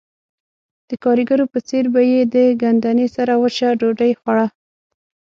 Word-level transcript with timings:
د 0.89 0.91
ګاریګرو 1.03 1.45
په 1.53 1.59
څېر 1.67 1.85
به 1.93 2.01
یې 2.11 2.21
د 2.33 2.35
ګندنې 2.61 3.07
سره 3.15 3.33
وچه 3.41 3.69
ډوډۍ 3.79 4.11
خوړه 4.19 4.47